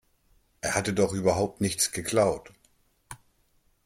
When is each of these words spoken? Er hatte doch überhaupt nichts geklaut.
Er 0.61 0.73
hatte 0.73 0.95
doch 0.95 1.13
überhaupt 1.13 1.61
nichts 1.61 1.91
geklaut. 1.91 2.51